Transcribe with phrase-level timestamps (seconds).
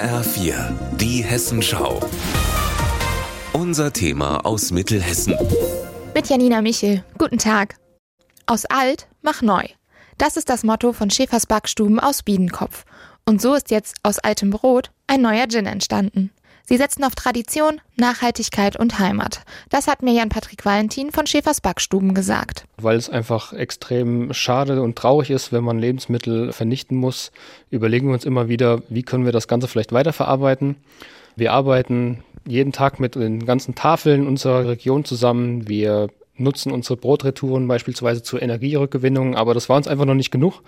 [0.00, 2.00] HR4, die Hessenschau.
[3.52, 5.36] Unser Thema aus Mittelhessen.
[6.14, 7.04] Mit Janina Michel.
[7.18, 7.76] Guten Tag.
[8.46, 9.62] Aus alt, mach neu.
[10.16, 12.86] Das ist das Motto von Schäfers Backstuben aus Biedenkopf.
[13.26, 16.30] Und so ist jetzt aus altem Brot ein neuer Gin entstanden.
[16.70, 19.40] Sie setzen auf Tradition, Nachhaltigkeit und Heimat.
[19.70, 22.64] Das hat mir Jan-Patrick Valentin von Schäfers Backstuben gesagt.
[22.76, 27.32] Weil es einfach extrem schade und traurig ist, wenn man Lebensmittel vernichten muss,
[27.70, 30.76] überlegen wir uns immer wieder, wie können wir das Ganze vielleicht weiterverarbeiten.
[31.34, 35.66] Wir arbeiten jeden Tag mit den ganzen Tafeln unserer Region zusammen.
[35.66, 40.62] Wir nutzen unsere Brotretouren beispielsweise zur Energierückgewinnung, aber das war uns einfach noch nicht genug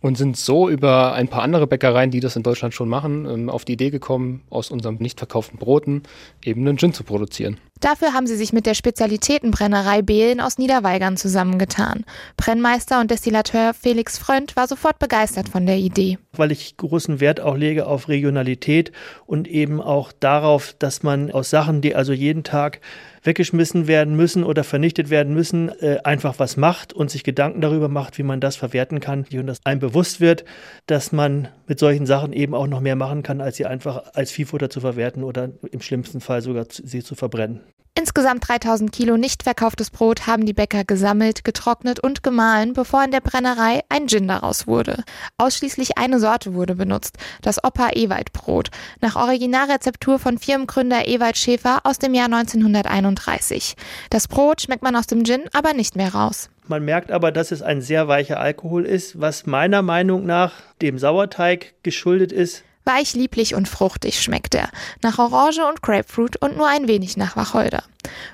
[0.00, 3.50] und sind so über ein paar andere Bäckereien, die das in Deutschland schon machen, ähm,
[3.50, 6.02] auf die Idee gekommen, aus unserem nicht verkauften Broten
[6.44, 7.58] eben einen Gin zu produzieren.
[7.80, 12.04] Dafür haben sie sich mit der Spezialitätenbrennerei Behlen aus Niederweigern zusammengetan.
[12.36, 16.18] Brennmeister und Destillateur Felix Frönd war sofort begeistert von der Idee.
[16.32, 18.92] Weil ich großen Wert auch lege auf Regionalität
[19.26, 22.80] und eben auch darauf, dass man aus Sachen, die also jeden Tag
[23.22, 27.88] weggeschmissen werden müssen oder vernichtet werden müssen, äh, einfach was macht und sich Gedanken darüber
[27.88, 30.44] macht, wie man das verwerten kann und dass einem bewusst wird,
[30.86, 34.32] dass man mit solchen Sachen eben auch noch mehr machen kann, als sie einfach als
[34.32, 37.60] Viehfutter zu verwerten oder im schlimmsten Fall sogar sie zu verbrennen.
[38.00, 43.10] Insgesamt 3000 Kilo nicht verkauftes Brot haben die Bäcker gesammelt, getrocknet und gemahlen, bevor in
[43.10, 45.04] der Brennerei ein Gin daraus wurde.
[45.36, 48.70] Ausschließlich eine Sorte wurde benutzt, das Opa Ewald Brot,
[49.02, 53.74] nach Originalrezeptur von Firmengründer Ewald Schäfer aus dem Jahr 1931.
[54.08, 56.48] Das Brot schmeckt man aus dem Gin aber nicht mehr raus.
[56.68, 60.98] Man merkt aber, dass es ein sehr weicher Alkohol ist, was meiner Meinung nach dem
[60.98, 64.68] Sauerteig geschuldet ist, Weich, lieblich und fruchtig schmeckt er,
[65.02, 67.82] nach Orange und Grapefruit und nur ein wenig nach Wacholder.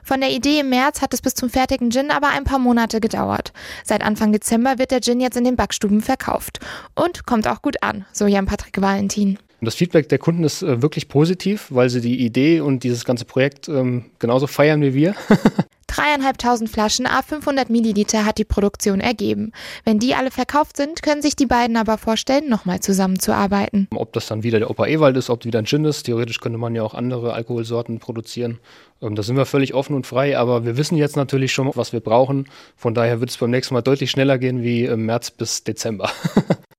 [0.05, 3.01] Von der Idee im März hat es bis zum fertigen Gin aber ein paar Monate
[3.01, 3.53] gedauert.
[3.85, 6.61] Seit Anfang Dezember wird der Gin jetzt in den Backstuben verkauft.
[6.95, 9.39] Und kommt auch gut an, so Jan-Patrick Valentin.
[9.61, 13.25] Das Feedback der Kunden ist äh, wirklich positiv, weil sie die Idee und dieses ganze
[13.25, 15.15] Projekt ähm, genauso feiern wie wir.
[15.97, 19.53] Dreieinhalbtausend Flaschen a 500 Milliliter hat die Produktion ergeben.
[19.85, 23.89] Wenn die alle verkauft sind, können sich die beiden aber vorstellen, nochmal zusammenzuarbeiten.
[23.95, 26.59] Ob das dann wieder der Opa Ewald ist, ob wieder ein Gin ist, theoretisch könnte
[26.59, 28.59] man ja auch andere Alkoholsorten produzieren.
[29.01, 31.95] Ähm, da sind wir völlig offen und frei, aber wir wissen jetzt natürlich schon, was
[31.95, 32.47] wir brauchen.
[32.77, 36.11] Von daher wird es beim nächsten Mal deutlich schneller gehen wie im März bis Dezember.